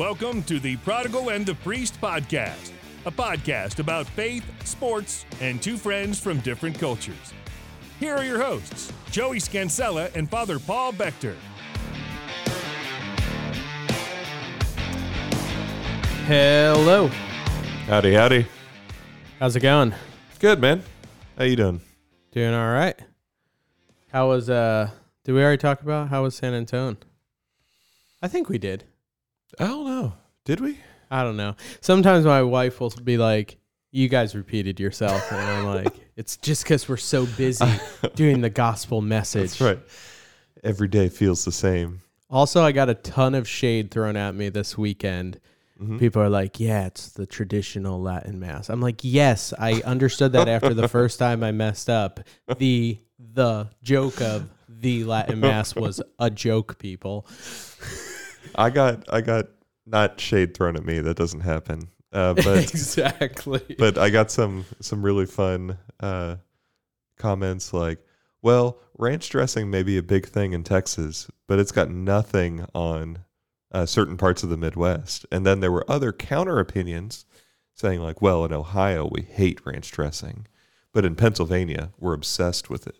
[0.00, 2.72] Welcome to the Prodigal and the Priest podcast,
[3.04, 7.34] a podcast about faith, sports, and two friends from different cultures.
[7.98, 11.34] Here are your hosts, Joey Scansella and Father Paul Bechter.
[16.24, 17.08] Hello.
[17.86, 18.46] Howdy, howdy.
[19.38, 19.92] How's it going?
[20.38, 20.82] Good, man.
[21.36, 21.82] How you doing?
[22.32, 22.98] Doing all right.
[24.10, 24.88] How was uh
[25.24, 26.96] did we already talk about how was San Antonio?
[28.22, 28.84] I think we did.
[29.60, 30.12] I don't know.
[30.44, 30.78] Did we?
[31.10, 31.54] I don't know.
[31.80, 33.58] Sometimes my wife will be like,
[33.92, 37.66] "You guys repeated yourself." And I'm like, "It's just cuz we're so busy
[38.14, 39.78] doing the gospel message." That's right.
[40.64, 42.00] Every day feels the same.
[42.30, 45.40] Also, I got a ton of shade thrown at me this weekend.
[45.80, 45.98] Mhm.
[45.98, 50.48] People are like, "Yeah, it's the traditional Latin mass." I'm like, "Yes, I understood that
[50.48, 52.20] after the first time I messed up.
[52.58, 57.26] The the joke of the Latin mass was a joke, people."
[58.54, 59.46] I got I got
[59.86, 61.00] not shade thrown at me.
[61.00, 61.88] That doesn't happen.
[62.12, 63.62] Uh, but exactly.
[63.78, 66.36] but I got some some really fun uh,
[67.16, 67.98] comments like,
[68.42, 73.18] "Well, ranch dressing may be a big thing in Texas, but it's got nothing on
[73.72, 77.24] uh, certain parts of the Midwest." And then there were other counter opinions
[77.74, 80.46] saying like, "Well, in Ohio we hate ranch dressing,
[80.92, 82.96] but in Pennsylvania we're obsessed with it."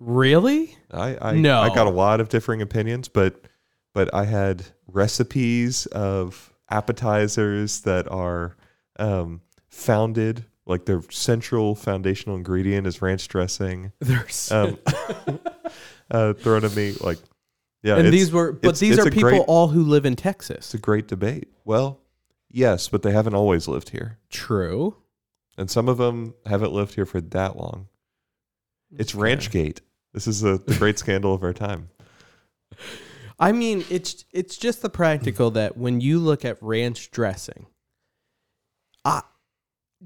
[0.00, 0.76] really?
[0.90, 1.60] I I, No.
[1.60, 3.46] I got a lot of differing opinions, but
[3.94, 8.56] but I had recipes of appetizers that are
[8.98, 13.92] um, founded like their central foundational ingredient is ranch dressing.
[14.00, 14.78] There's Um,
[16.10, 17.18] uh, thrown at me like
[17.82, 20.16] yeah, and these were but it's- these it's are people great- all who live in
[20.16, 20.56] Texas.
[20.58, 21.48] it's a great debate.
[21.66, 22.00] Well,
[22.50, 24.96] yes, but they haven't always lived here, True.
[25.58, 27.88] and some of them haven't lived here for that long.
[28.96, 29.22] It's Okay.
[29.36, 29.80] Ranchgate.
[30.14, 31.90] This is the, the great scandal of our time.
[33.38, 37.66] I mean, it's it's just the practical that when you look at ranch dressing,
[39.04, 39.22] I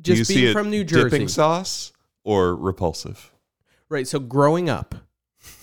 [0.00, 1.92] just being from New Jersey, dipping sauce
[2.24, 3.32] or repulsive?
[3.88, 4.06] right?
[4.06, 4.94] So growing up,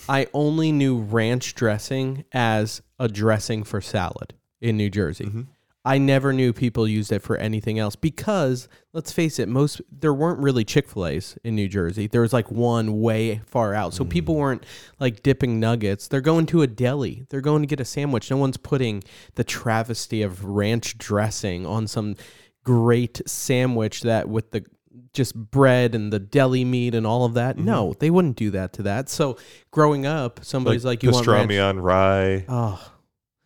[0.08, 5.26] I only knew ranch dressing as a dressing for salad in New Jersey.
[5.26, 5.46] Mhm.
[5.86, 10.12] I never knew people used it for anything else because let's face it, most there
[10.12, 12.08] weren't really Chick Fil A's in New Jersey.
[12.08, 14.38] There was like one way far out, so people mm.
[14.38, 14.66] weren't
[14.98, 16.08] like dipping nuggets.
[16.08, 17.24] They're going to a deli.
[17.30, 18.32] They're going to get a sandwich.
[18.32, 19.04] No one's putting
[19.36, 22.16] the travesty of ranch dressing on some
[22.64, 24.64] great sandwich that with the
[25.12, 27.54] just bread and the deli meat and all of that.
[27.58, 27.64] Mm-hmm.
[27.64, 29.08] No, they wouldn't do that to that.
[29.08, 29.38] So
[29.70, 32.92] growing up, somebody's like, "You want pastrami on rye Oh,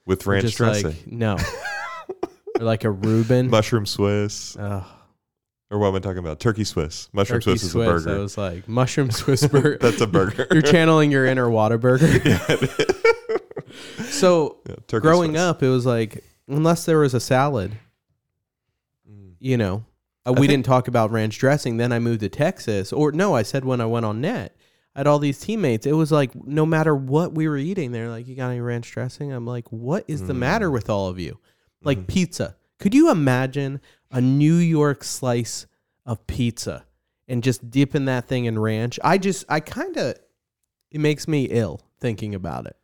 [0.07, 1.37] with ranch just dressing, like no,
[2.61, 3.49] or like a Reuben.
[3.51, 4.85] mushroom Swiss, Ugh.
[5.71, 6.39] or what am I talking about?
[6.41, 7.09] Turkey Swiss.
[7.13, 7.89] Mushroom Turkey Swiss is Swiss.
[7.89, 8.17] a burger.
[8.17, 9.79] I was like mushroom Swiss burger.
[9.81, 10.47] That's a burger.
[10.53, 12.09] You're channeling your inner Whataburger.
[14.11, 15.41] so Yeah, growing Swiss.
[15.43, 17.73] up, it was like unless there was a salad,
[19.11, 19.35] Mm.
[19.39, 19.85] you know,
[20.27, 21.77] uh, we think- didn't talk about ranch dressing.
[21.79, 24.55] Then I moved to Texas, or no, I said when I went on net.
[24.95, 25.87] I had all these teammates.
[25.87, 28.91] It was like no matter what we were eating, they're like, "You got any ranch
[28.91, 30.39] dressing?" I'm like, "What is the Mm.
[30.39, 31.39] matter with all of you?"
[31.83, 32.07] Like Mhm.
[32.09, 32.57] pizza.
[32.79, 33.81] Could you imagine
[34.11, 35.67] a New York slice
[36.07, 36.85] of pizza
[37.29, 38.99] and just dipping that thing in ranch?
[39.05, 40.15] I just, I kind of,
[40.91, 42.77] it makes me ill thinking about it.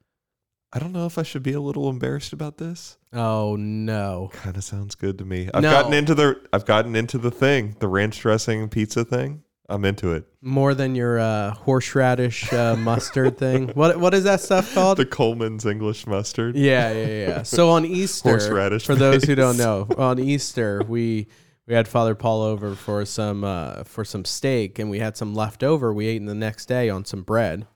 [0.73, 2.99] I don't know if I should be a little embarrassed about this.
[3.13, 4.31] Oh no.
[4.35, 5.49] Kind of sounds good to me.
[5.55, 5.71] I've No.
[5.71, 9.43] gotten into the I've gotten into the thing, the ranch dressing pizza thing.
[9.69, 10.25] I'm into it.
[10.41, 13.69] More than your uh, horseradish uh, mustard thing.
[13.71, 14.99] What what is that stuff called?
[14.99, 16.57] The Colman's English mustard.
[16.57, 17.43] yeah, yeah, yeah.
[17.43, 21.27] So on Easter, Horseradish for those who don't know, on Easter we
[21.67, 25.35] we had Father Paul over for some uh, for some steak, and we had some
[25.35, 25.93] left over.
[25.93, 27.67] We ate in the next day on some bread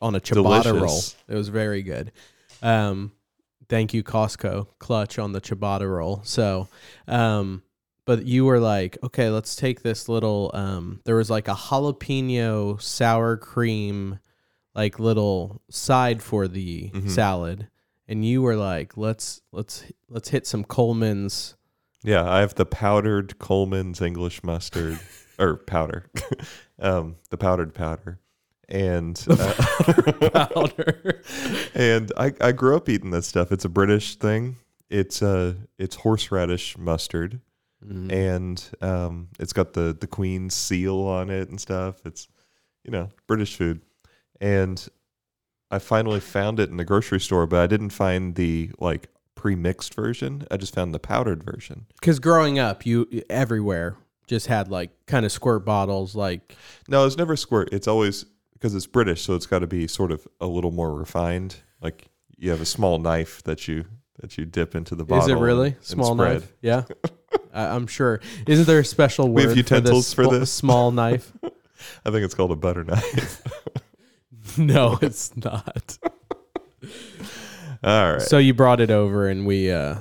[0.00, 1.00] on a ciabatta roll.
[1.28, 2.12] It was very good.
[2.62, 3.12] Um,
[3.68, 6.20] thank you Costco clutch on the ciabatta roll.
[6.24, 6.68] So,
[7.08, 7.62] um,
[8.04, 10.50] but you were like, okay, let's take this little.
[10.54, 14.18] Um, there was like a jalapeno sour cream,
[14.74, 17.10] like little side for the Mhm.
[17.10, 17.68] salad,
[18.08, 21.54] and you were like, let's let's let's hit some Colman's.
[22.02, 24.98] Yeah, I have the powdered Colman's English mustard
[25.38, 26.06] or powder,
[26.78, 28.18] um, the powdered powder,
[28.68, 29.52] and uh,
[30.48, 31.22] powder.
[31.74, 33.52] and I, I grew up eating this stuff.
[33.52, 34.56] It's a British thing.
[34.88, 37.40] It's uh it's horseradish mustard,
[37.86, 38.12] Mm.
[38.12, 42.04] and um, it's got the the Queen's seal on it and stuff.
[42.04, 42.28] It's
[42.84, 43.80] you know British food,
[44.40, 44.86] and
[45.70, 49.94] I finally found it in the grocery store, but I didn't find the like pre-mixed
[49.94, 50.46] version.
[50.50, 51.86] I just found the powdered version.
[51.98, 56.54] Because growing up, you everywhere just had like kind of squirt bottles, like
[56.88, 57.70] No, it's never squirt.
[57.72, 60.94] It's always because it's British, so it's got to be sort of a little more
[60.94, 61.56] refined.
[61.80, 63.86] Like you have a small knife that you
[64.20, 65.24] that you dip into the bottle.
[65.24, 66.40] Is it really small spread.
[66.40, 66.52] knife?
[66.60, 66.82] Yeah,
[67.52, 68.20] I'm sure.
[68.46, 70.52] Isn't there a special word We have for this for this.
[70.52, 71.32] small knife?
[72.04, 73.42] I think it's called a butter knife.
[74.58, 75.98] no, it's not.
[77.82, 78.22] All right.
[78.22, 79.70] So you brought it over, and we.
[79.70, 79.96] uh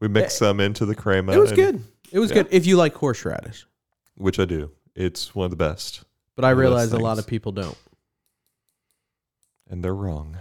[0.00, 1.32] we mix some into the crema.
[1.32, 1.82] It was and- good.
[2.12, 2.42] It was yeah.
[2.42, 3.66] good if you like horseradish.
[4.16, 4.70] Which I do.
[4.94, 6.04] It's one of the best.
[6.36, 7.76] But I realize a lot of people don't,
[9.68, 10.36] And they're wrong.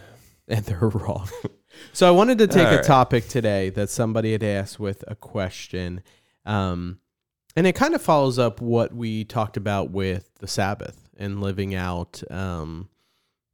[0.47, 1.29] and they're wrong.
[1.93, 2.85] so I wanted to take All a right.
[2.85, 6.03] topic today that somebody had asked with a question,
[6.45, 6.99] um,
[7.55, 11.75] and it kind of follows up what we talked about with the Sabbath and living
[11.75, 12.23] out.
[12.31, 12.89] Um,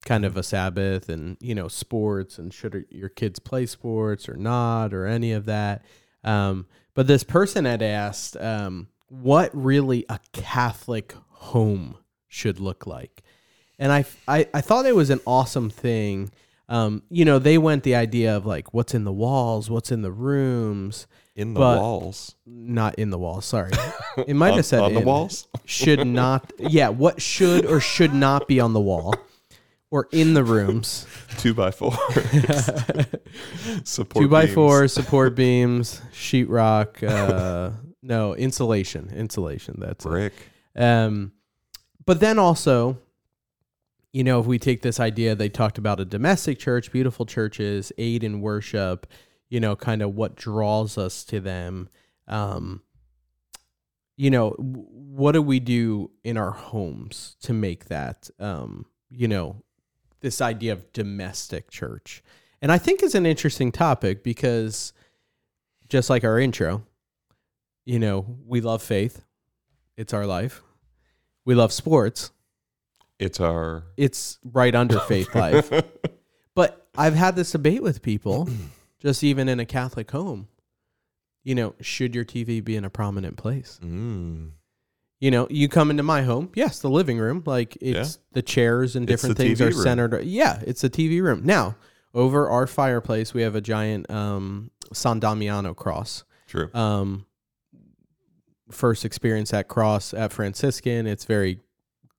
[0.06, 4.36] kind of a Sabbath and you know sports and should your kids play sports or
[4.36, 5.84] not or any of that.
[6.24, 11.98] Um, but this person had asked um, what really a Catholic home
[12.28, 13.24] should look like,
[13.78, 16.32] and I I, I thought it was an awesome thing.
[16.70, 20.02] Um, you know, they went the idea of like what's in the walls, what's in
[20.02, 21.08] the rooms,
[21.40, 22.36] In the But- walls.
[22.46, 23.46] not in the walls.
[23.46, 23.72] Sorry,
[24.28, 25.06] it might have said on the in.
[25.06, 25.48] walls.
[25.66, 26.52] Should not.
[26.60, 29.16] Yeah, what should or should not be on the wall
[29.92, 31.08] or in the rooms.
[31.38, 31.94] Two by four.
[33.84, 34.54] Support Two by beams.
[34.56, 37.04] four support beams, sheetrock.
[37.08, 37.72] Uh,
[38.02, 39.10] no insulation.
[39.16, 39.76] Insulation.
[39.80, 40.10] That's it.
[40.10, 40.34] brick.
[40.76, 41.32] Um,
[42.06, 42.98] but then also,
[44.12, 47.92] you know, if we take this idea, they talked about a domestic church, beautiful churches,
[47.98, 49.08] aid in worship,
[49.50, 51.90] you know, kind of what draws us to them.
[52.28, 52.82] Um,
[54.16, 59.64] you know, what do we do in our homes to make that, um, you know,
[60.22, 62.22] this idea of domestic church?
[62.62, 64.94] And I think it's an interesting topic because
[65.88, 66.84] just like our intro,
[67.86, 69.24] you know, we love faith.
[69.96, 70.62] It's our life.
[71.46, 72.32] We love sports.
[73.18, 75.72] It's our It's right under faith life.
[76.56, 78.50] But I've had this debate with people,
[79.00, 80.48] just even in a Catholic home.
[81.44, 83.80] You know, should your TV be in a prominent place?
[83.82, 84.52] Mm.
[85.20, 88.96] You know, you come into my home, yes, the living room, like it's the chairs
[88.96, 89.84] and different things TV are room.
[89.84, 90.24] centered.
[90.26, 91.42] Yeah, it's a TV room.
[91.46, 91.76] Now,
[92.14, 96.24] over our fireplace, we have a giant um, San Damiano cross.
[96.48, 96.70] True.
[96.74, 97.26] um,
[98.72, 101.60] first experience at cross at franciscan it's very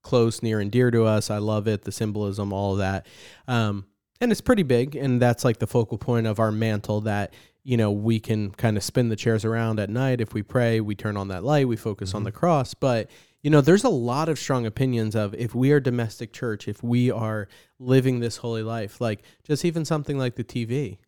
[0.02, 3.06] close near and dear to us i love it the symbolism all of that
[3.46, 3.84] um,
[4.20, 7.32] and it's pretty big and that's like the focal point of our mantle that
[7.62, 10.20] you know we can kind of spin the chairs around at night.
[10.20, 12.26] If we pray we turn on that light we focus on mm-hmm.
[12.26, 12.74] the cross.
[12.74, 13.10] But
[13.42, 16.82] you know there's a lot of strong opinions of if we are domestic church if
[16.82, 20.98] we are living this holy life like just even something like the tv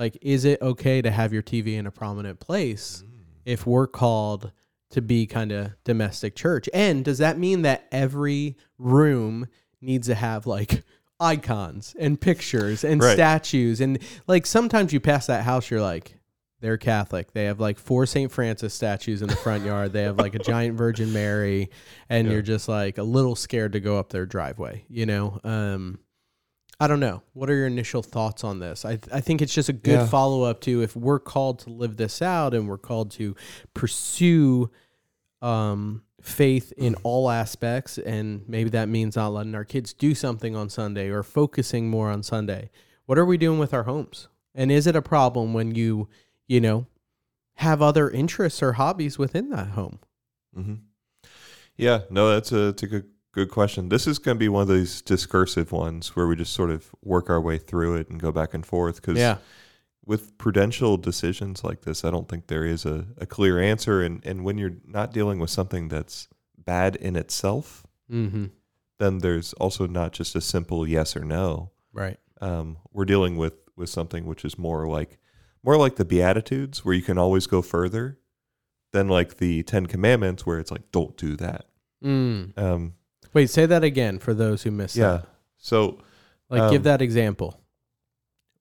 [0.00, 3.20] like is it okay to have your tv in a prominent place mm.
[3.44, 4.50] if we're called
[4.90, 6.68] to be kind of domestic church.
[6.72, 9.48] And does that mean that every room
[9.80, 10.82] needs to have like
[11.20, 13.14] icons and pictures and Right.
[13.14, 13.80] statues?
[13.80, 16.14] And like sometimes you pass that house, you're like,
[16.60, 17.32] they're Catholic.
[17.32, 18.32] They have like four St.
[18.32, 19.92] Francis statues in the front yard.
[19.92, 21.70] They have like a giant Virgin Mary,
[22.08, 22.32] and Yeah.
[22.34, 25.38] you're just like a little scared to go up their driveway, you know?
[25.44, 26.00] Um,
[26.80, 27.22] I don't know.
[27.32, 28.84] What are your initial thoughts on this?
[28.84, 30.06] I I think it's just a good Yeah.
[30.06, 33.34] follow up to if we're called to live this out and we're called to
[33.74, 34.70] pursue
[35.42, 40.56] um, faith in all aspects, and maybe that means not letting our kids do something
[40.56, 42.70] on Sunday or focusing more on Sunday.
[43.06, 44.28] What are we doing with our homes?
[44.54, 46.08] And is it a problem when you,
[46.46, 46.86] you know,
[47.54, 50.00] have other interests or hobbies within that home?
[50.56, 50.74] Mm-hmm.
[51.76, 53.88] Yeah, no, that's a, it's a good good question.
[53.88, 56.90] This is going to be one of these discursive ones where we just sort of
[57.04, 58.96] work our way through it and go back and forth.
[58.96, 59.38] Because Yeah.
[60.08, 64.02] With prudential decisions like this, I don't think there is a, a clear answer.
[64.02, 68.46] And and when you're not dealing with something that's bad in itself, Mm-hmm.
[68.98, 71.72] then there's also not just a simple yes or no.
[71.92, 72.18] Right.
[72.40, 75.18] Um, we're dealing with with something which is more like
[75.62, 78.18] more like the Beatitudes, where you can always go further,
[78.92, 81.66] than like the Ten Commandments, where it's like don't do that.
[82.02, 82.56] Mm.
[82.56, 82.94] Um,
[83.34, 85.08] Wait, say that again for those who missed yeah.
[85.18, 85.26] that.
[85.58, 85.98] So,
[86.48, 87.60] Like, give Um, that example.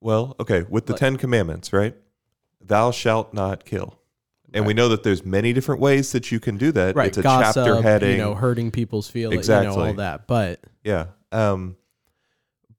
[0.01, 1.95] Well, okay, with the Like- Ten Commandments, right?
[2.61, 3.99] Thou shalt not kill.
[4.53, 6.95] And we know that there's many different ways that you can do that.
[6.95, 7.09] Right.
[7.09, 8.11] It's a Gossip, chapter heading.
[8.11, 10.25] you know, hurting people's feelings, you know, all that.
[10.25, 11.07] But Yeah.
[11.33, 11.75] Um,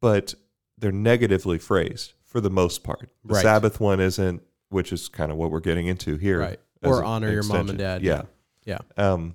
[0.00, 0.34] but
[0.78, 3.10] they're negatively phrased for the most part.
[3.24, 3.42] The Right.
[3.42, 6.40] Sabbath one isn't, which is kind of what we're getting into here.
[6.40, 6.60] Right.
[6.82, 8.02] Or honor your mom and dad.
[8.02, 8.22] Yeah.
[8.64, 8.78] Yeah.
[8.96, 9.34] Um,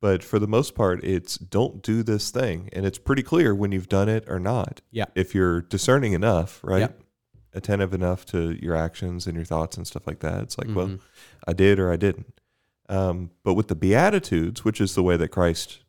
[0.00, 2.68] but for the most part, it's don't do this thing.
[2.72, 4.80] And it's pretty clear when you've done it or not.
[4.90, 5.06] Yeah.
[5.14, 6.80] If you're discerning enough, right?
[6.80, 6.88] Yeah.
[7.54, 10.42] Attentive enough to your actions and your thoughts and stuff like that.
[10.42, 11.00] It's like, well, Mhm.
[11.46, 12.40] I did or I didn't.
[12.88, 15.80] Um, but with the Beatitudes, which is the way that Christ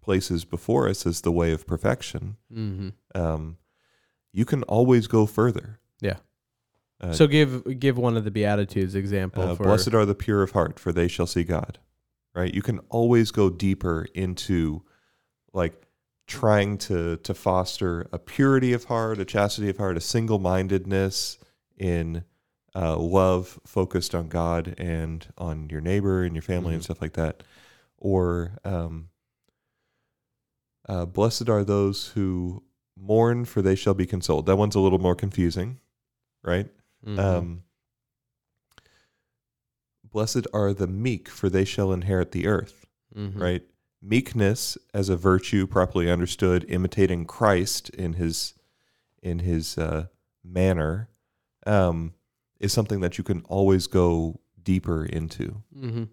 [0.00, 2.92] places before us as the way of perfection, Mhm.
[3.14, 3.56] um,
[4.32, 5.78] you can always go further.
[6.00, 6.16] Yeah.
[7.00, 10.42] Uh, So give give one of the beatitudes example uh, for blessed are the pure
[10.42, 11.78] of heart, for they shall see God.
[12.34, 12.52] Right?
[12.54, 14.82] You can always go deeper into
[15.52, 15.74] like
[16.26, 21.36] trying to to foster a purity of heart, a chastity of heart, a single mindedness
[21.76, 22.24] in
[22.74, 26.84] uh, love focused on God and on your neighbor and your family and Mhm.
[26.84, 27.42] stuff like that.
[27.98, 29.10] Or um,
[30.88, 32.62] uh, blessed are those who
[32.96, 34.46] mourn, for they shall be consoled.
[34.46, 35.78] That one's a little more confusing,
[36.42, 36.68] right?
[37.06, 37.18] Mhm.
[37.18, 37.62] Um,
[40.12, 42.86] blessed are the meek, for they shall inherit the earth.
[43.16, 43.40] Mhm.
[43.40, 43.62] Right?
[44.00, 48.54] Meekness, as a virtue properly understood, imitating Christ in his
[49.22, 50.06] in his uh,
[50.44, 51.08] manner,
[51.66, 52.12] um,
[52.58, 55.62] is something that you can always go deeper into.
[55.76, 56.08] Mhm.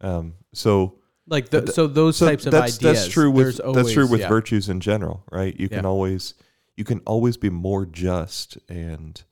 [0.00, 3.00] Um, so, Like the, Th- so those so types of that's ideas.
[3.02, 4.28] that's true with there's that's true with yeah.
[4.28, 5.58] virtues in general, right?
[5.58, 6.34] You can always
[6.76, 9.22] you can always be more just and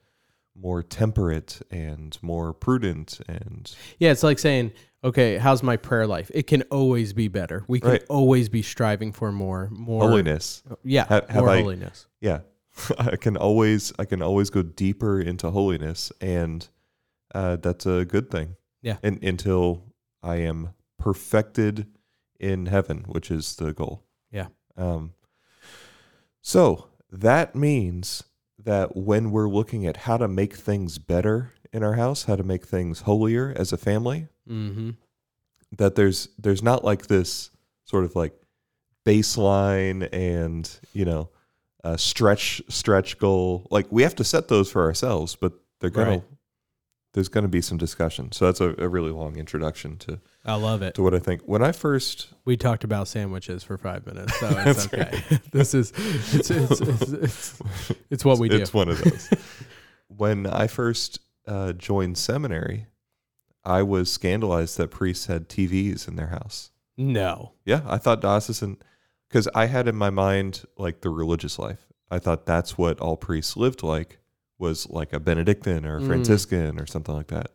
[0.62, 4.70] more temperate and more prudent and Yeah, it's like saying,
[5.02, 6.30] okay, how's my prayer life?
[6.32, 7.64] It can always be better.
[7.66, 8.04] We can Right.
[8.08, 10.62] always be striving for more, more holiness.
[10.84, 12.06] Yeah, Ha- have more I- holiness.
[12.20, 12.40] Yeah.
[12.98, 16.66] I can always I can always go deeper into holiness and
[17.34, 18.56] uh, that's a good thing.
[18.82, 18.96] Yeah.
[19.02, 19.82] And until
[20.22, 21.86] I am perfected
[22.38, 24.04] in heaven, which is the goal.
[24.30, 24.46] Yeah.
[24.76, 25.12] Um
[26.40, 28.22] so that means
[28.64, 32.42] that when we're looking at how to make things better in our house, how to
[32.42, 34.90] make things holier as a family, Mm-hmm.
[35.78, 37.50] that there's there's not like this
[37.84, 38.34] sort of like
[39.06, 41.28] baseline and you know
[41.84, 46.10] uh, stretch stretch goal like we have to set those for ourselves but they're gonna
[46.10, 46.22] Right.
[47.14, 50.82] there's gonna be some discussion so that's a, a really long introduction to I love
[50.82, 50.94] it.
[50.96, 54.48] to what i think when i first We talked about sandwiches for five minutes, so
[54.66, 55.22] it's okay.
[55.52, 55.92] this is
[56.32, 57.62] it's it's, it's, it's,
[58.10, 58.56] it's what we do.
[58.56, 59.30] it's one of those
[60.08, 62.86] when i first uh, joined seminary
[63.64, 67.52] i was scandalized that priests had tvs in their house no.
[67.64, 68.76] Yeah, I thought diocesan
[69.26, 71.86] because I had in my mind like the religious life.
[72.10, 74.18] I thought that's what all priests lived like
[74.58, 76.06] was like a Benedictine or a Mm.
[76.06, 77.52] Franciscan or something like that.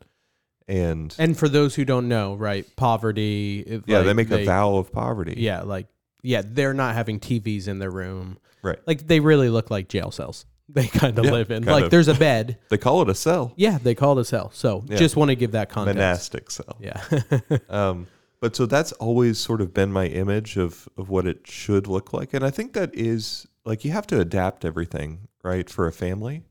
[0.68, 3.64] And, And for those who don't know, right, poverty.
[3.86, 5.36] yeah, they like, make a vow of poverty.
[5.38, 5.88] Yeah, like
[6.24, 8.38] yeah, they're not having TVs in their room.
[8.62, 8.80] Right.
[8.86, 10.46] Like they really look like jail cells.
[10.70, 11.64] They kind of Yeah, live in.
[11.64, 11.92] kind like of.
[11.92, 12.58] there's a bed.
[12.70, 14.52] They call it a cell, Yeah, they call it a cell.
[14.54, 14.98] So Yeah.
[14.98, 15.96] just want to give that context.
[15.96, 16.76] monastic cell.
[16.82, 17.02] Yeah.
[17.70, 18.08] Um,
[18.42, 22.12] but so that's always sort of been my image of of what it should look
[22.12, 25.94] like, and I think that is like you have to adapt everything right for a
[25.94, 26.44] family,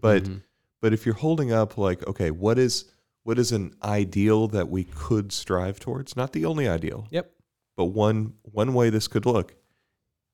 [0.00, 0.42] but Mhm.
[0.80, 2.84] but if you're holding up like okay, what is
[3.26, 6.14] what is an ideal that we could strive towards?
[6.16, 7.28] Not the only ideal, Yep.
[7.76, 9.56] but one one way this could look,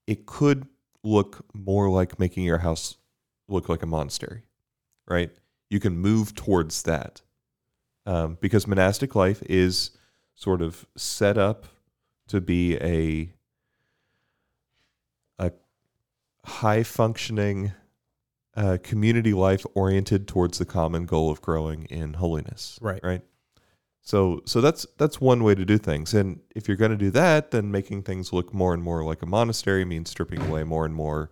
[0.06, 0.66] it could
[1.02, 2.98] look more like making your house
[3.48, 4.42] look like a monastery,
[5.08, 5.30] right?
[5.70, 7.22] You can move towards that
[8.04, 9.92] um, because monastic life is
[10.34, 11.64] sort of set up
[12.28, 13.32] to be a
[15.38, 15.50] a
[16.44, 17.72] high functioning
[18.56, 23.00] uh, community life oriented towards the common goal of growing in holiness Right.
[23.02, 23.22] right
[24.02, 27.10] so so that's that's one way to do things and if you're going to do
[27.10, 30.84] that then making things look more and more like a monastery means stripping away more
[30.84, 31.30] and more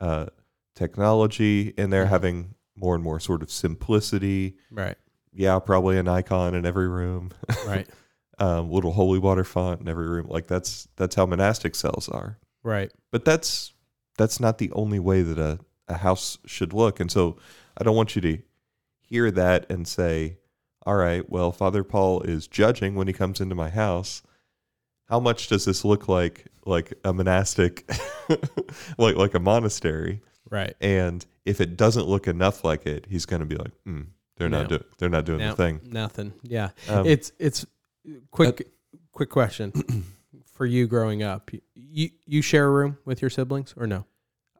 [0.00, 0.26] uh,
[0.74, 2.10] technology in there, mm-hmm.
[2.10, 4.96] having more and more sort of simplicity Right.
[5.32, 7.30] yeah probably an icon in every room
[7.66, 7.88] Right.
[8.38, 12.38] um, little holy water font in every room like that's that's how monastic cells are
[12.64, 12.92] Right.
[13.10, 13.72] but that's
[14.18, 15.58] that's not the only way that a,
[15.92, 17.36] a house should look and so
[17.78, 18.38] i don't want you to
[19.00, 20.36] hear that and say
[20.86, 24.22] all right well father paul is judging when he comes into my house
[25.06, 27.88] how much does this look like like a monastic
[28.98, 30.20] like like a monastery
[30.50, 30.74] Right.
[30.82, 34.06] and if it doesn't look enough like it he's going to be like mm,
[34.36, 36.32] they're not doing they're not doing No, the thing Nothing.
[36.42, 36.70] Yeah.
[36.88, 37.64] um, it's it's
[38.30, 38.68] quick
[39.12, 39.72] quick question
[40.52, 41.50] for you growing up.
[41.74, 44.04] You you share a room with your siblings or no?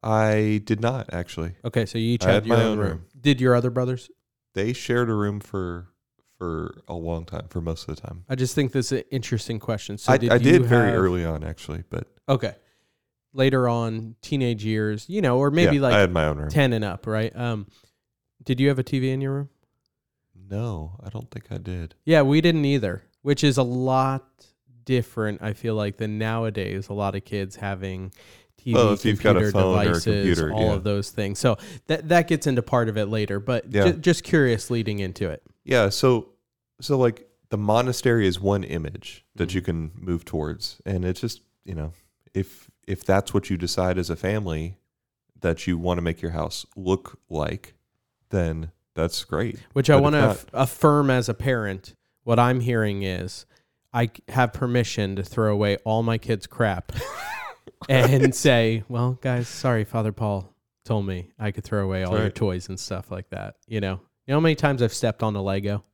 [0.02, 2.88] I did not actually Okay, so you each I had, had your my own room.
[2.88, 3.04] room.
[3.20, 4.10] Did your other brothers?
[4.54, 5.88] they shared a room for
[6.38, 9.04] for a long time for most of the time I just think this is an
[9.10, 9.96] interesting question.
[9.98, 12.54] So I, did I did very have- early on actually but Okay.
[13.34, 16.50] Later on, teenage years, you know, or maybe yeah, like I had my own room.
[16.50, 17.34] ten and up, right?
[17.34, 17.66] Um,
[18.42, 19.48] did you have a TV in your room?
[20.50, 21.94] No, I don't think I did.
[22.04, 24.26] Yeah, we didn't either, which is a lot
[24.84, 25.42] different.
[25.42, 26.88] I feel like than nowadays.
[26.88, 28.12] A lot of kids having
[28.64, 30.72] TV, Well, if you've got a phone or a devices, computer, all yeah.
[30.74, 31.38] of those things.
[31.38, 33.40] So that that gets into part of it later.
[33.40, 33.92] But Yeah.
[33.92, 35.42] ju- just curious, leading into it.
[35.64, 36.28] Yeah, so
[36.80, 39.54] so like the monastery is one image that Mhm.
[39.54, 41.92] you can move towards, and it's just you know
[42.34, 44.78] if if that's what you decide as a family
[45.40, 47.74] that you want to make your house look like,
[48.30, 49.58] then that's great.
[49.72, 51.94] Which I want to not- affirm as a parent.
[52.24, 53.44] What I'm hearing is
[53.92, 56.92] I have permission to throw away all my kids' crap
[57.88, 60.52] and say, well, guys, sorry, Father Paul
[60.84, 63.56] told me I could throw away all your toys and stuff like that.
[63.66, 65.84] You know, you know how many times I've stepped on a Lego?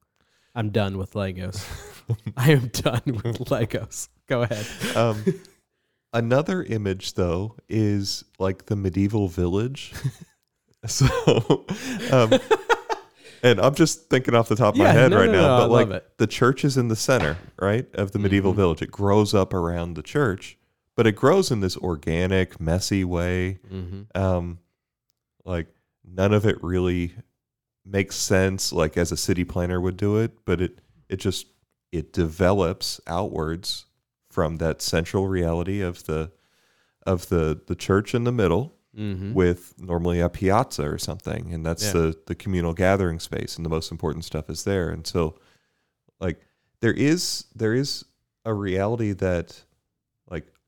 [0.54, 1.64] I'm done with Legos.
[2.37, 4.08] I am done with Legos.
[4.28, 4.66] Go ahead.
[4.96, 5.22] Um,
[6.12, 9.92] another image though is like the medieval village.
[10.87, 11.06] so,
[12.10, 12.32] um,
[13.42, 15.54] and I'm just thinking off the top of my head no, right no, now, no,
[15.54, 16.10] I but like love it.
[16.18, 18.56] the church is in the center, right, of the medieval Mhm.
[18.56, 18.82] village.
[18.82, 20.57] It grows up around the church,
[20.99, 23.61] but it grows in this organic, messy way.
[23.73, 24.21] Mm-hmm.
[24.21, 24.59] Um,
[25.45, 25.69] like
[26.05, 27.14] none of it really
[27.85, 31.47] makes sense, like as a city planner would do it, but it it just
[31.93, 33.87] it develops outwards
[34.28, 36.33] from that central reality of the
[37.07, 39.35] of the the church in the middle Mm-hmm.
[39.35, 41.93] with normally a piazza or something and that's Yeah.
[41.93, 45.38] the the communal gathering space and the most important stuff is there and so
[46.19, 46.40] like
[46.81, 48.05] there is there is
[48.45, 49.62] a reality that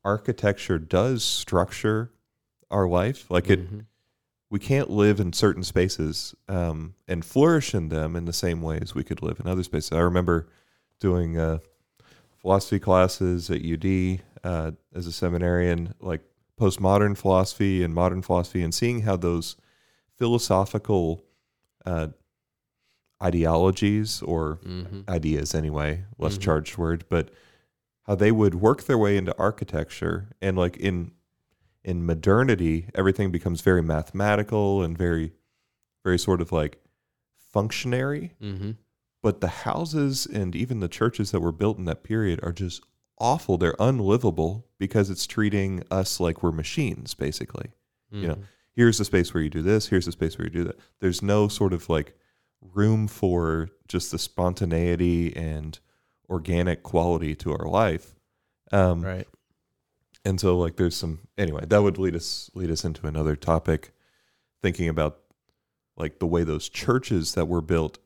[0.05, 2.11] architecture does structure
[2.71, 3.85] our life like it Mhm.
[4.51, 8.79] we can't live in certain spaces um, and flourish in them in the same way
[8.81, 9.93] as we could live in other spaces.
[9.93, 10.49] I remember
[10.99, 11.59] doing uh,
[12.41, 16.23] philosophy classes at UD uh, as a seminarian, like
[16.59, 19.55] postmodern philosophy and modern philosophy, and seeing how those
[20.17, 21.23] philosophical
[21.87, 22.09] uh,
[23.23, 25.09] ideologies or Mhm.
[25.09, 26.43] ideas anyway, less Mhm.
[26.43, 27.31] charged word, but
[28.11, 31.13] how they would work their way into architecture and like in
[31.85, 35.33] in modernity, everything becomes very mathematical and very
[36.03, 36.83] very sort of like
[37.53, 38.35] functionary.
[38.43, 38.77] Mhm.
[39.23, 42.83] But the houses and even the churches that were built in that period are just
[43.19, 43.57] awful.
[43.59, 47.71] They're unlivable because it's treating us like we're machines, basically
[48.13, 48.43] you know, Mhm.
[48.73, 50.77] here's the space where you do this, here's the space where you do that.
[50.99, 52.19] There's no sort of like
[52.61, 55.79] room for just the spontaneity and
[56.31, 58.15] organic quality to our life.
[58.73, 59.27] Um, right.
[60.25, 63.93] And so like there's some anyway, that would lead us lead us into another topic
[64.63, 65.19] thinking about
[65.97, 67.99] like the way those churches that were built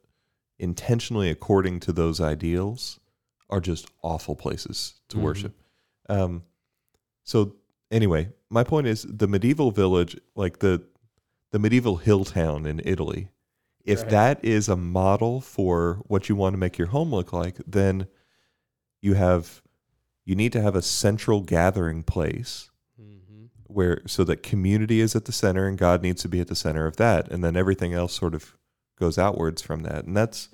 [0.58, 2.98] intentionally according to those ideals
[3.50, 5.22] are just awful places to Mhm.
[5.22, 5.60] worship.
[6.08, 6.44] Um,
[7.24, 7.56] so
[7.90, 10.82] anyway, my point is the medieval village, like the
[11.50, 13.28] the medieval hill town in Italy,
[13.84, 14.10] if Right.
[14.10, 18.06] that is a model for what you want to make your home look like, then
[19.02, 19.62] you have
[20.26, 23.50] you need to have a central gathering place Mhm.
[23.66, 26.54] where so that community is at the center and God needs to be at the
[26.54, 28.56] center of that and then everything else sort of
[28.98, 30.48] goes outwards from that and that's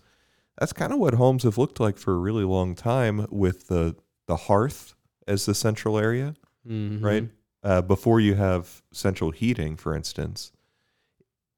[0.58, 3.94] that's kind of what homes have looked like for a really long time with the
[4.26, 4.94] the hearth
[5.28, 6.34] as the central area
[6.68, 7.00] Mhm.
[7.04, 7.28] right
[7.62, 10.50] uh, before you have central heating for instance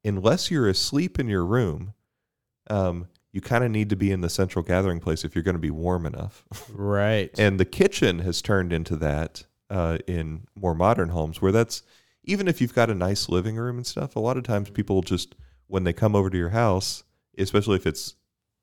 [0.04, 1.94] unless you're asleep in your room
[2.70, 5.54] um, you kind of need to be in the central gathering place if you're going
[5.56, 7.30] to be warm enough Right.
[7.38, 11.82] and the kitchen has turned into that uh, in more modern homes where that's
[12.24, 15.02] even if you've got a nice living room and stuff a lot of times people
[15.02, 15.34] just
[15.66, 17.04] when they come over to your house
[17.38, 18.14] especially if it's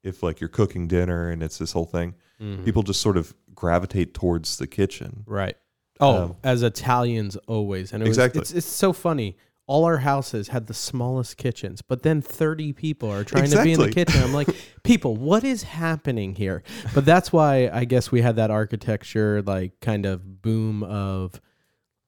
[0.03, 2.63] if like you're cooking dinner and it's this whole thing Mhm.
[2.63, 5.57] people just sort of gravitate towards the kitchen Right.
[5.99, 8.39] Oh, Um, as Italians always, and it was, Exactly.
[8.39, 9.35] It's it's so funny.
[9.69, 13.73] All our houses had the smallest kitchens, but then thirty people are trying to be
[13.73, 14.23] in the kitchen.
[14.23, 14.49] I'm like,
[14.83, 16.63] people, what is happening here?
[16.95, 21.39] But that's why I guess we had that architecture like kind of boom of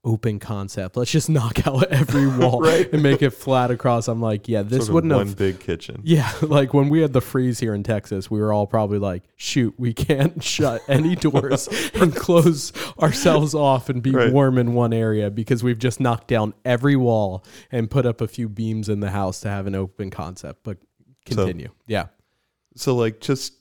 [0.04, 0.98] open concept.
[0.98, 2.92] Let's just knock out every wall Right.
[2.92, 4.08] and make it flat across.
[4.08, 7.14] I'm like, yeah, this sort wouldn't one have big kitchen yeah, like when we had
[7.14, 11.16] the freeze here in Texas, we were all probably like, shoot, we can't shut any
[11.16, 14.34] doors and close ourselves off and be Right.
[14.34, 18.28] warm in one area because we've just knocked down every wall and put up a
[18.28, 20.64] few beams in the house to have an open concept.
[20.64, 20.78] But
[21.30, 21.70] So- continue.
[21.86, 22.08] yeah.
[22.76, 23.54] so like just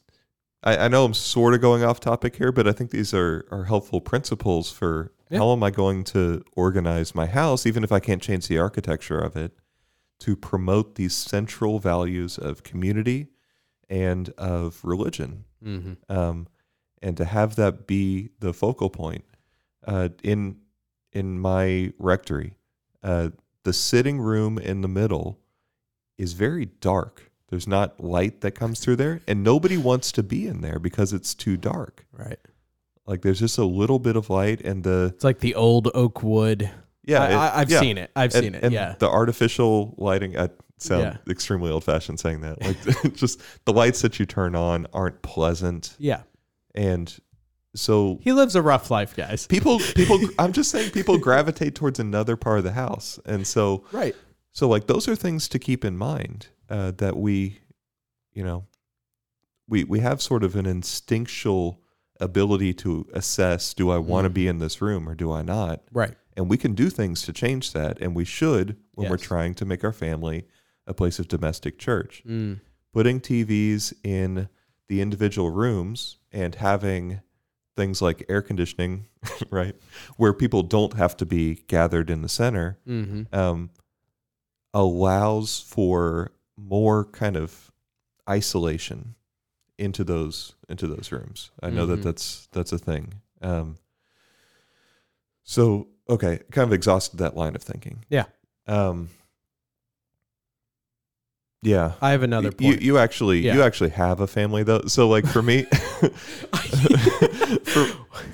[0.63, 3.45] I, I know i'm sort of going off topic here but i think these are
[3.51, 5.39] are helpful principles for Yeah.
[5.39, 9.19] how am i going to organize my house even if i can't change the architecture
[9.19, 9.53] of it
[10.21, 13.29] to promote these central values of community
[13.89, 15.93] and of religion Mm-hmm.
[16.11, 16.47] um,
[17.03, 19.25] and to have that be the focal point
[19.87, 20.57] uh, in
[21.13, 22.55] in my rectory
[23.03, 23.29] uh,
[23.65, 25.39] the sitting room in the middle
[26.17, 30.47] is very dark there's not light that comes through there and nobody wants to be
[30.47, 32.39] in there because it's too dark Right.
[33.11, 36.23] Like there's just a little bit of light and the It's like the old oak
[36.23, 36.71] wood.
[37.05, 37.81] yeah I, it- I, I've yeah.
[37.81, 38.11] seen it.
[38.15, 38.63] I've and, seen it.
[38.65, 38.95] and yeah.
[38.99, 41.17] the artificial lighting i sound Yeah.
[41.33, 45.95] extremely old fashioned saying that like just the lights that you turn on aren't pleasant
[45.99, 46.23] Yeah.
[46.75, 47.15] and
[47.75, 49.47] so He lives a rough life, guys.
[49.47, 53.85] people people i'm just saying people gravitate towards another part of the house and so
[53.93, 54.15] Right.
[54.53, 57.59] so like those are things to keep in mind uh, that we
[58.33, 58.65] you know,
[59.69, 61.80] we we have sort of an instinctual
[62.21, 65.83] ability to assess: Do I want to be in this room or do I not?
[65.93, 66.15] Right.
[66.37, 69.65] And we can do things to change that, and we should when we're trying to
[69.65, 70.47] make our family
[70.87, 72.23] a place of domestic church.
[72.27, 72.61] Mm.
[72.93, 74.49] Putting TVs in
[74.89, 77.21] the individual rooms and having
[77.77, 79.07] things like air conditioning,
[79.51, 79.77] right,
[80.17, 83.71] where people don't have to be gathered in the center, hmm um,
[84.73, 87.73] allows for more kind of
[88.29, 89.17] isolation
[89.81, 91.51] into those into those rooms.
[91.63, 91.89] I know Mhm.
[91.89, 93.15] that that's that's a thing.
[93.43, 93.79] Um,
[95.43, 98.05] so okay, kind of exhausted that line of thinking.
[98.09, 98.27] Yeah.
[98.67, 99.09] Um,
[101.63, 101.93] yeah.
[102.01, 102.83] I have another You point.
[102.83, 103.55] you actually Yeah.
[103.55, 104.83] you actually have a family though.
[104.87, 105.65] So like for me,
[107.65, 107.87] for,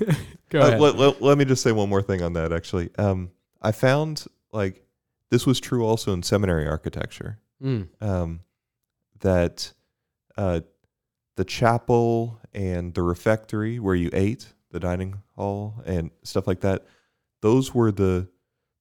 [0.49, 2.53] Go uh, let, let, let me just say one more thing on that.
[2.53, 3.31] Actually, um,
[3.61, 4.81] I found like
[5.29, 7.39] this was true also in seminary architecture.
[7.61, 7.87] Mm.
[8.01, 8.39] Um,
[9.19, 9.73] that
[10.37, 10.61] uh,
[11.37, 16.85] the chapel and the refectory where you ate, the dining hall and stuff like that,
[17.41, 18.27] those were the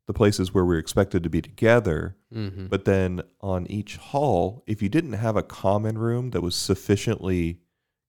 [0.07, 2.17] the places where we were expected to be together.
[2.33, 6.55] hmm But then on each hall, if you didn't have a common room that was
[6.55, 7.59] sufficiently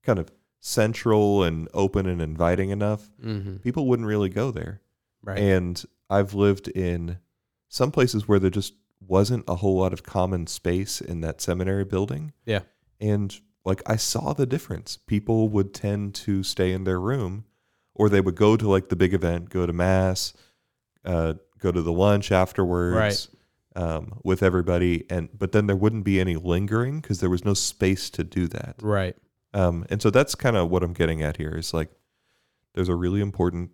[0.04, 4.82] kind of central and open and inviting enough, hmm people wouldn't really go there.
[5.24, 5.40] Right.
[5.40, 7.18] And I've lived in
[7.68, 11.84] some places where there just wasn't a whole lot of common space in that seminary
[11.84, 12.32] building.
[12.46, 12.62] Yeah.
[13.00, 14.96] And like I saw the difference.
[14.96, 17.44] People would tend to stay in their room
[17.94, 20.34] or they would go to like the big event, go to mass,
[21.04, 23.30] uh, go to the lunch afterwards.
[23.76, 27.54] Um, with everybody and but then there wouldn't be any lingering because there was no
[27.54, 29.16] space to do that right.
[29.54, 31.92] um, and so that's kind of what I'm getting at here is like
[32.74, 33.70] there's a really important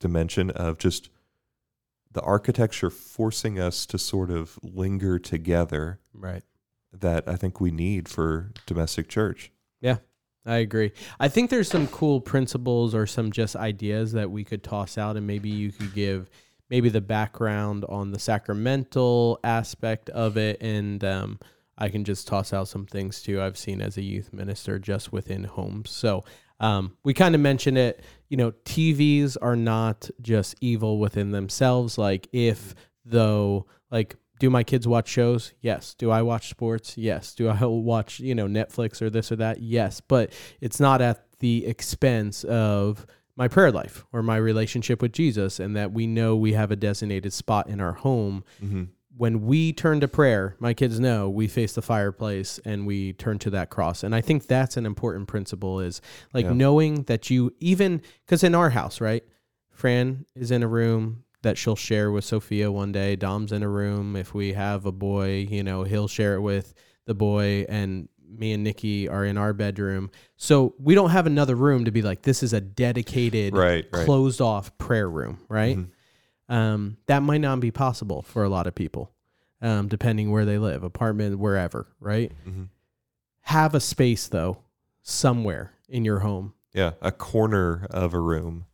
[0.00, 1.10] dimension of just
[2.10, 6.42] the architecture forcing us to sort of linger together Right.
[6.92, 9.52] That I think we need for domestic church.
[9.80, 9.98] Yeah,
[10.44, 10.92] I agree.
[11.20, 15.16] I think there's some cool principles or some just ideas that we could toss out,
[15.16, 16.30] and maybe you could give
[16.70, 21.38] maybe the background on the sacramental aspect of it, and um,
[21.78, 23.40] I can just toss out some things too.
[23.40, 25.90] I've seen as a youth minister just within homes.
[25.90, 26.24] So
[26.58, 28.02] um, we kind of mentioned it.
[28.28, 31.98] You know, TVs are not just evil within themselves.
[31.98, 35.52] Like if though, like do my kids watch shows?
[35.60, 35.94] Yes.
[35.94, 36.96] Do I watch sports?
[36.98, 37.34] Yes.
[37.34, 39.60] Do I watch, you know, Netflix or this or that?
[39.60, 40.00] Yes.
[40.00, 45.60] But it's not at the expense of my prayer life or my relationship with Jesus
[45.60, 48.44] and that we know we have a designated spot in our home.
[48.62, 48.84] Mm-hmm.
[49.18, 53.38] When we turn to prayer, my kids know we face the fireplace and we turn
[53.40, 54.02] to that cross.
[54.02, 56.00] And I think that's an important principle is
[56.34, 56.52] like Yeah.
[56.52, 59.24] knowing that you even cuz in our house, right?
[59.70, 63.14] Fran is in a room that she'll share with Sophia one day.
[63.14, 64.16] Dom's in a room.
[64.16, 66.74] If we have a boy, you know, he'll share it with
[67.06, 70.10] the boy, and me and Nikki are in our bedroom.
[70.36, 74.04] So we don't have another room to be like, this is a dedicated, Right, right.
[74.04, 75.76] closed off prayer room, right?
[75.78, 75.88] Mhm.
[76.48, 79.12] Um, that might not be possible for a lot of people,
[79.62, 82.32] um, depending where they live, apartment, wherever, right?
[82.44, 82.64] Mm-hmm.
[83.42, 84.58] Have a space though,
[85.02, 86.54] somewhere in your home.
[86.74, 88.66] Yeah, a corner of a room.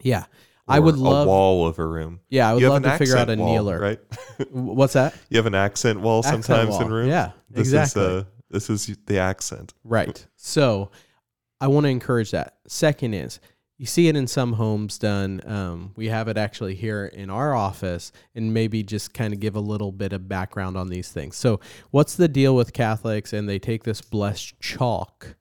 [0.00, 0.24] Yeah.
[0.68, 2.20] I would love a wall of a room.
[2.30, 3.80] yeah, I would you have love to figure out a wall, kneeler.
[3.80, 4.00] right?
[4.52, 5.14] What's that?
[5.28, 6.90] You have an accent wall Accent sometimes in wall.
[6.90, 7.08] rooms.
[7.08, 8.02] Yeah, this exactly.
[8.02, 9.74] Is, uh, this is the accent.
[9.84, 10.24] Right.
[10.36, 10.90] So
[11.60, 12.56] I want to encourage that.
[12.68, 13.40] Second is
[13.78, 15.40] you see it in some homes done.
[15.44, 19.56] Um, we have it actually here in our office, and maybe just kind of give
[19.56, 21.36] a little bit of background on these things.
[21.36, 21.58] So,
[21.90, 23.32] what's the deal with Catholics?
[23.32, 25.34] And they take this blessed chalk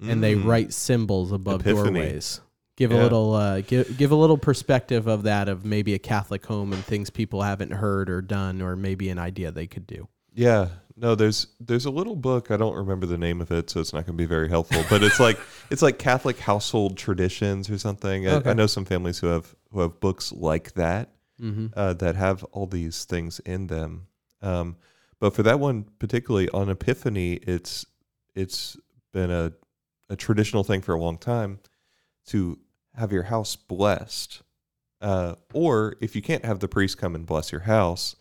[0.00, 0.44] and they Mm.
[0.46, 2.00] write symbols above Epiphany.
[2.00, 2.40] doorways.
[2.76, 6.46] Give a little, uh, give give a little perspective of that of maybe a Catholic
[6.46, 10.08] home and things people haven't heard or done, or maybe an idea they could do.
[10.34, 10.68] Yeah.
[10.96, 12.50] No, there's there's a little book.
[12.50, 14.82] I don't remember the name of it, so it's not going to be very helpful.
[14.88, 15.38] But it's like
[15.70, 18.28] it's like Catholic household traditions or something.
[18.28, 21.68] I, I know some families who have who have books like that Mm-hmm.
[21.74, 24.08] uh, that have all these things in them.
[24.42, 24.76] Um,
[25.20, 27.86] but for that one particularly on Epiphany, it's
[28.34, 28.76] it's
[29.12, 29.52] been a
[30.10, 31.60] a traditional thing for a long time
[32.30, 32.58] to
[32.96, 34.42] have your house blessed,
[35.00, 38.16] uh, or if you can't have the priest come and bless your house,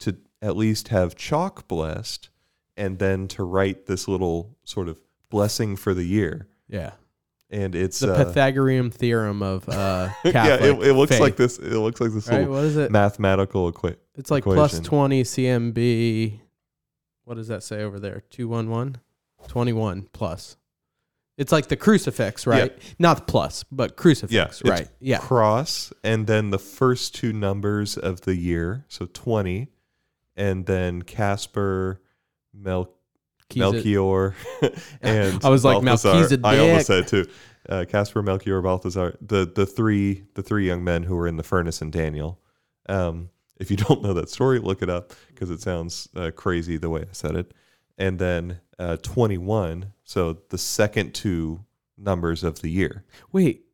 [0.00, 2.30] to at least have chalk blessed,
[2.76, 4.98] and then to write this little sort of
[5.30, 6.46] blessing for the year.
[6.68, 6.92] Yeah.
[7.50, 11.58] And it's the uh, Pythagorean theorem of uh, yeah, it, it looks faith, like this.
[11.58, 12.40] It looks like this Right?
[12.40, 12.90] little What is it?
[12.90, 13.98] mathematical equation.
[14.16, 14.84] It's like equation.
[14.84, 16.40] 20 CMB.
[17.24, 18.22] What does that say over there?
[18.30, 18.98] 211?
[19.48, 20.56] 21 plus.
[21.38, 22.76] It's like the crucifix, right?
[22.98, 24.88] Not plus, but crucifix, Yeah, right?
[25.00, 25.18] Yeah.
[25.18, 29.68] cross and then the first two numbers of the year so 20
[30.36, 32.00] and then casper
[32.52, 32.92] Mel,
[33.54, 34.34] Melchior,
[35.00, 36.14] and I was like, Balthazar.
[36.14, 36.44] Melchizedek.
[36.44, 37.26] I almost said it too.
[37.68, 41.42] Uh, Casper, Melchior, Balthazar, the the three the three young men who were in the
[41.42, 42.40] furnace in Daniel.
[42.88, 46.78] Um, if you don't know that story, look it up because it sounds uh, crazy
[46.78, 47.52] the way I said it.
[47.98, 51.64] And then uh, twenty one, so the second two
[51.96, 53.04] numbers of the year.
[53.32, 53.64] Wait,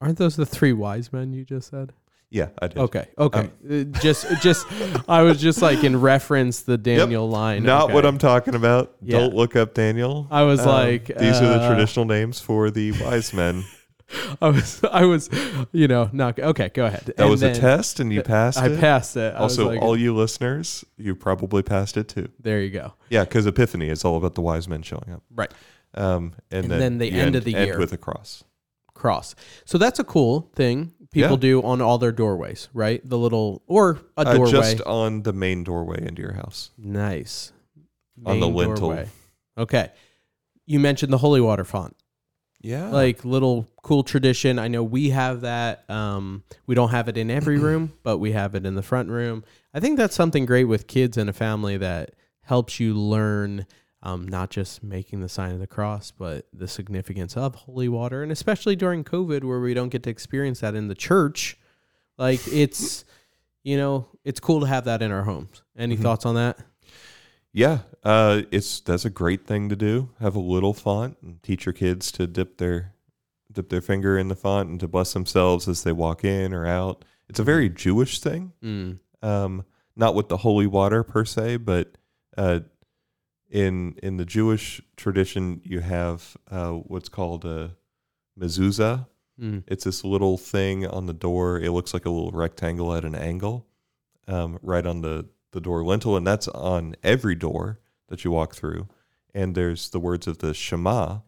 [0.00, 1.92] aren't those the three wise men you just said?
[2.30, 2.78] Yeah, I did.
[2.78, 3.38] Okay, okay.
[3.38, 4.66] Um, Uh, just, just,
[5.08, 7.62] I was just like in reference the Daniel line.
[7.62, 7.94] Not okay.
[7.94, 8.96] what I'm talking about.
[9.00, 9.18] Yeah.
[9.20, 10.26] Don't look up Daniel.
[10.32, 13.64] I was Um, like, these are the uh, traditional names for the wise men.
[14.40, 15.28] I was, I was,
[15.72, 16.68] you know, not okay.
[16.74, 17.12] Go ahead.
[17.16, 18.78] That was a test, and you passed I it.
[18.80, 19.34] passed it.
[19.34, 22.28] I Also, like, all you listeners, you probably passed it too.
[22.38, 22.94] there you go.
[23.10, 25.22] Yeah, because Epiphany is all about the wise men showing up.
[25.34, 25.52] Right.
[25.94, 27.78] Um, and, And then, then the you end of the year.
[27.78, 28.44] with a cross.
[28.94, 29.34] Cross.
[29.64, 31.36] So that's a cool thing people Yeah.
[31.36, 33.00] do on all their doorways, right?
[33.08, 34.50] The little or a Uh, doorway.
[34.50, 36.70] just on the main doorway into your house.
[36.76, 37.52] nice.
[38.26, 38.76] On the Main lintel.
[38.88, 39.08] doorway.
[39.58, 39.90] Okay.
[40.66, 41.96] You mentioned the holy water font.
[42.64, 42.88] Yeah.
[42.88, 44.58] like little cool tradition.
[44.58, 45.88] I know we have that.
[45.90, 49.10] Um, we don't have it in every room, but we have it in the front
[49.10, 49.44] room.
[49.74, 53.66] I think that's something great with kids and a family that helps you learn
[54.02, 58.22] um, not just making the sign of the cross, but the significance of holy water,
[58.22, 61.56] and especially during COVID, where we don't get to experience that in the church.
[62.18, 63.04] Like it's,
[63.62, 65.62] you know, it's cool to have that in our homes.
[65.76, 66.02] Any Mhm.
[66.02, 66.58] thoughts on that?
[67.54, 67.78] Yeah.
[68.02, 70.10] Uh, it's that's a great thing to do.
[70.20, 72.92] Have a little font and teach your kids to dip their
[73.50, 76.66] dip their finger in the font and to bless themselves as they walk in or
[76.66, 77.04] out.
[77.28, 78.52] It's a very Jewish thing.
[78.62, 78.98] Mm.
[79.22, 79.64] um,
[79.96, 81.96] not with the holy water per se, but
[82.36, 82.60] uh,
[83.48, 87.76] in in the Jewish tradition, you have uh, what's called a
[88.38, 89.06] mezuzah.
[89.40, 89.62] Mm.
[89.68, 91.60] It's this little thing on the door.
[91.60, 93.66] It looks like a little rectangle at an angle,
[94.26, 98.54] um, right on the the door lintel, and that's on every door that you walk
[98.54, 98.88] through.
[99.32, 101.20] And there's the words of the Shema,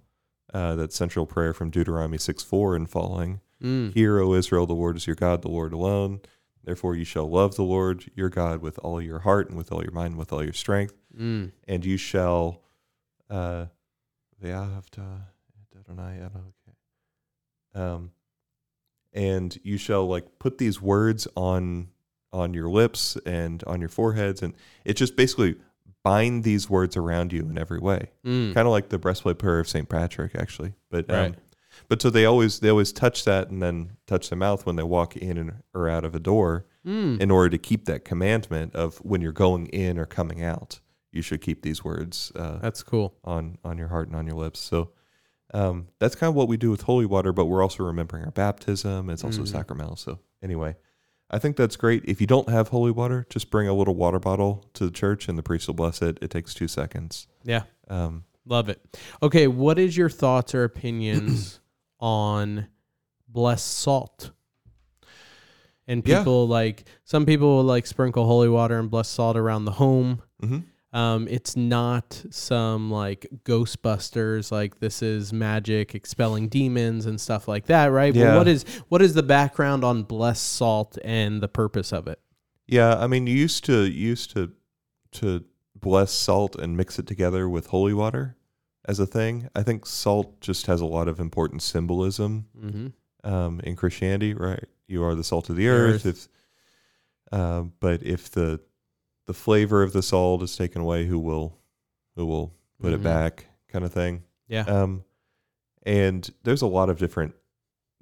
[0.52, 3.40] uh, that central prayer from Deuteronomy six four and following.
[3.62, 3.94] Mm.
[3.94, 6.20] Hear, O Israel, the Lord is your God, the Lord alone.
[6.62, 9.82] Therefore, you shall love the Lord your God with all your heart and with all
[9.82, 10.94] your mind and with all your strength.
[11.18, 11.52] Mm.
[11.66, 12.60] And you shall,
[13.30, 13.66] uh,
[14.42, 15.22] ve'ahavta
[15.78, 16.52] Adonai Elohim.
[17.74, 18.10] um,
[19.12, 21.88] and you shall like put these words on
[22.32, 25.56] on your lips and on your foreheads, and it just basically
[26.04, 28.54] bind these words around you in every way Mm.
[28.54, 29.88] kind of like the breastplate prayer of St.
[29.88, 30.74] Patrick, actually.
[30.90, 31.34] But um,
[31.88, 34.82] but so they always they always touch that and then touch their mouth when they
[34.82, 37.20] walk in and or out of a door Mm.
[37.20, 40.78] in order to keep that commandment of when you're going in or coming out,
[41.10, 43.14] you should keep these words uh, That's cool.
[43.24, 44.60] on on your heart and on your lips.
[44.60, 44.90] So
[45.54, 48.30] um, that's kind of what we do with holy water, but we're also remembering our
[48.30, 49.10] baptism.
[49.10, 49.48] It's also Mhm.
[49.48, 49.96] sacramental.
[49.96, 50.76] So anyway,
[51.30, 52.04] I think that's great.
[52.06, 55.28] If you don't have holy water, just bring a little water bottle to the church
[55.28, 56.18] and the priest will bless it.
[56.22, 57.26] It takes two seconds.
[57.44, 57.62] Yeah.
[57.88, 58.80] Um, Love it.
[59.22, 61.58] Okay, what is your thoughts or opinions
[62.00, 62.68] on
[63.28, 64.30] blessed salt?
[65.88, 66.18] And Yeah.
[66.18, 70.22] people like some people will like sprinkle holy water and blessed salt around the home.
[70.42, 70.64] mhm.
[70.92, 77.66] Um, it's not some like Ghostbusters, like this is magic expelling demons and stuff like
[77.66, 78.14] that, right?
[78.14, 82.20] But what is what is the background on blessed salt and the purpose of it?
[82.66, 84.52] Yeah, I mean, you used to you used to
[85.12, 85.44] to
[85.78, 88.36] bless salt and mix it together with holy water
[88.86, 89.48] as a thing.
[89.54, 93.28] I think salt just has a lot of important symbolism Mm-hmm.
[93.30, 94.64] um, in Christianity, right?
[94.88, 96.06] You are the salt of the The earth.
[96.06, 96.06] earth.
[96.06, 96.28] If,
[97.32, 98.60] uh, but if the
[99.26, 101.58] the flavor of the salt is taken away, who will
[102.14, 102.96] who will put Mhm.
[102.96, 103.46] it back?
[103.68, 104.22] Kind of thing.
[104.48, 104.62] Yeah.
[104.62, 105.04] Um,
[105.84, 107.34] and there's a lot of different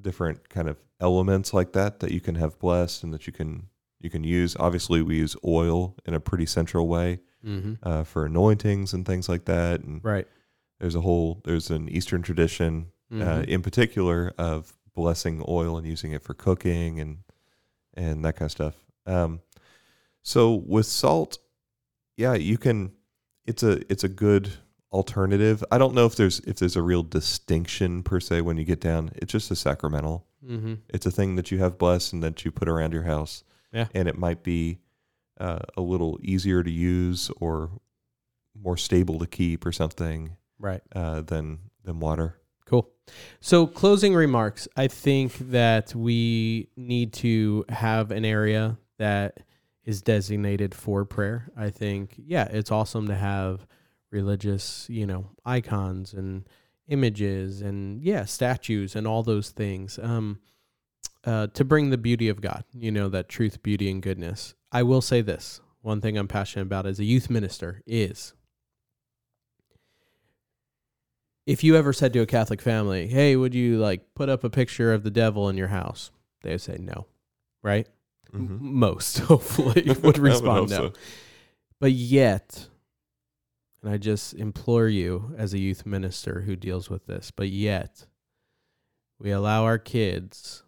[0.01, 3.69] different kind of elements like that that you can have blessed and that you can
[4.01, 4.55] you can use.
[4.59, 7.75] Obviously, we use oil in a pretty central way mm-hmm.
[7.83, 9.81] uh, for anointings and things like that.
[9.81, 10.29] And Right.
[10.79, 13.47] there's a whole there's an Eastern tradition uh, Mhm.
[13.47, 17.19] in particular of blessing oil and using it for cooking and
[17.95, 18.85] and that kind of stuff.
[19.07, 19.41] Um,
[20.25, 21.39] so with salt,
[22.17, 22.91] yeah, you can.
[23.47, 24.51] It's a it's a good
[24.93, 25.63] alternative.
[25.71, 28.81] I don't know if there's if there's a real distinction per se when you get
[28.81, 29.11] down.
[29.17, 30.27] It's just a sacramental.
[30.45, 30.75] Mm-hmm.
[30.89, 33.45] It's a thing that you have blessed and that you put around your house.
[33.73, 33.89] Yeah.
[33.93, 34.79] and it might be
[35.41, 37.71] uh, a little easier to use or
[38.55, 40.81] more stable to keep or something Right.
[40.95, 42.37] uh, than than water.
[42.67, 42.89] Cool.
[43.41, 44.69] So, closing remarks.
[44.77, 49.39] I think that we need to have an area that
[49.85, 51.51] is designated for prayer.
[51.57, 53.66] I think, yeah, it's awesome to have
[54.11, 56.49] religious, you know, icons and
[56.88, 60.40] images and, yeah, statues and all those things um,
[61.25, 64.55] uh, to bring the beauty of God, you know, that truth, beauty, and goodness.
[64.73, 68.33] I will say this one thing I'm passionate about as a youth minister is
[71.47, 74.51] if you ever said to a Catholic family, "Hey, would you like put up a
[74.51, 76.11] picture of the devil in your house?"
[76.42, 77.07] They would say no,
[77.62, 77.87] right?
[78.35, 78.61] Mhm.
[78.61, 80.77] Most hopefully would respond no.
[80.77, 80.92] so.
[81.81, 82.68] But yet,
[83.83, 88.07] and I just implore you as a youth minister who deals with this, but yet
[89.18, 90.62] we allow our kids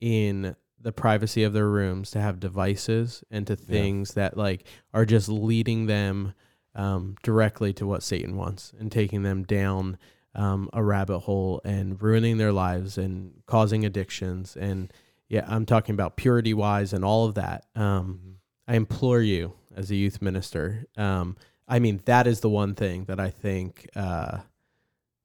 [0.00, 5.04] in the privacy of their rooms to have devices and to things that like are
[5.04, 6.34] just leading them
[6.74, 9.96] um, directly to what Satan wants and taking them down
[10.34, 14.92] um, a rabbit hole and ruining their lives and causing addictions and
[15.32, 17.64] yeah, I'm talking about purity wise and all of that.
[17.74, 18.36] Um,
[18.68, 20.84] I implore you as a youth minister.
[20.96, 24.38] Um, I mean, that is the one thing that I think uh,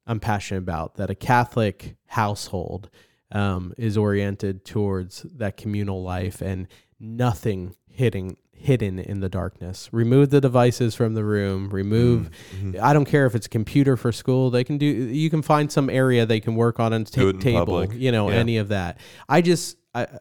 [0.06, 0.96] I'm passionate about.
[0.96, 2.90] That a Catholic household
[3.34, 6.68] um, is oriented towards that communal life and
[7.02, 9.90] nothing hitting hidden in the darkness.
[9.92, 11.70] Remove the devices from the room.
[11.70, 12.30] Remove.
[12.60, 12.80] Mhm.
[12.80, 14.50] I don't care if it's computer for school.
[14.50, 14.86] They can do.
[14.88, 17.60] You can find some area they can work on and ta- table.
[17.60, 17.94] public.
[17.94, 18.38] You know, Yeah.
[18.38, 19.00] any of that.
[19.30, 20.20] I just, I,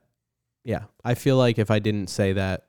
[0.64, 2.66] yeah, I feel like if I didn't say that,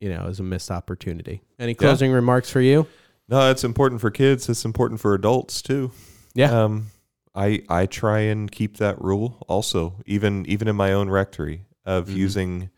[0.00, 1.42] you know, it was a missed opportunity.
[1.58, 2.86] Any closing remarks for you?
[3.28, 4.48] No, it's important for kids.
[4.48, 5.90] It's important for adults too.
[6.34, 6.64] Yeah.
[6.64, 6.86] Um,
[7.34, 12.08] I I try and keep that rule also, even even in my own rectory of
[12.08, 12.16] Mhm.
[12.16, 12.70] using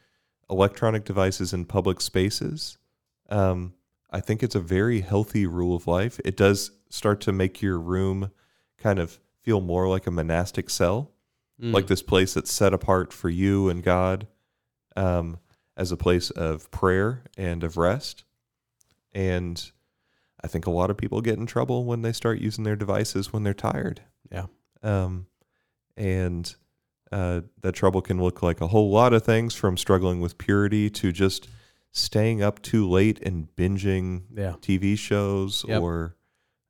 [0.49, 2.79] electronic devices in public spaces.
[3.29, 3.75] Um,
[4.11, 6.21] I think it's a very healthy rule of life.
[6.25, 8.31] It does start to make your room
[8.79, 11.11] kind of feel more like a monastic cell,
[11.61, 11.73] Mm.
[11.73, 14.27] like this place that's set apart for you and God,
[14.95, 15.38] um,
[15.77, 18.25] as a place of prayer and of rest.
[19.14, 19.71] And
[20.45, 23.33] I think a lot of people get in trouble when they start using their devices
[23.33, 24.03] when they're tired.
[24.31, 24.47] Yeah.
[24.83, 25.27] Um,
[25.97, 26.55] and
[27.11, 30.90] uh, that trouble can look like a whole lot of things from struggling with purity
[30.90, 31.49] to just
[31.92, 34.57] staying up too late and binging Yeah.
[34.61, 35.81] TV shows Yep.
[35.81, 36.16] or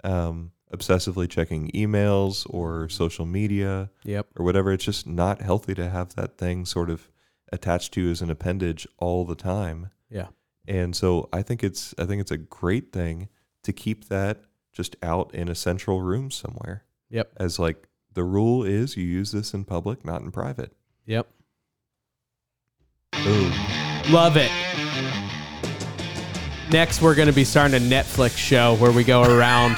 [0.04, 4.26] um, obsessively checking emails or social media Yep.
[4.36, 4.72] or whatever.
[4.72, 7.08] It's just not healthy to have that thing sort of
[7.52, 9.90] attached to you as an appendage all the time.
[10.10, 10.28] Yeah.
[10.66, 13.28] And so I think it's I think it's a great thing
[13.62, 16.84] to keep that just out in a central room somewhere.
[17.10, 17.32] Yep.
[17.36, 20.72] As like the rule is you use this in public, not in private.
[21.06, 21.28] Yep.
[23.24, 23.52] Boom.
[24.10, 24.50] Love it.
[26.72, 29.76] Next, we're going to be starting a Netflix show where we go around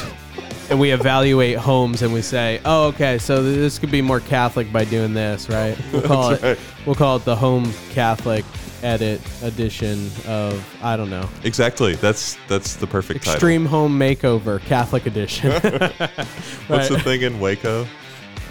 [0.70, 4.72] and we evaluate homes and we say, "Oh, okay, so this could be more Catholic
[4.72, 6.46] by doing this, right?" We'll call That's it.
[6.46, 6.58] right.
[6.86, 8.44] We'll call it the Home Catholic
[8.82, 11.94] Edit edition of I don't know, Exactly.
[11.96, 15.50] That's that's the perfect Extreme Home Makeover Catholic Edition.
[15.60, 15.88] title.
[16.68, 17.02] What's the Right.
[17.02, 17.86] thing in Waco?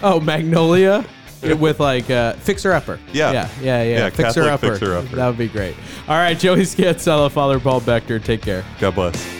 [0.03, 1.05] Oh, Magnolia
[1.41, 2.99] with like uh, fixer upper.
[3.13, 3.31] Yeah.
[3.31, 3.97] yeah, yeah, yeah.
[3.99, 4.67] Yeah, fixer Catholic upper.
[4.71, 5.15] fixer-upper.
[5.15, 5.75] That would be great.
[6.09, 8.19] All right, Joey Scansella, Father Paul Becker.
[8.19, 8.65] Take care.
[8.79, 9.36] God bless.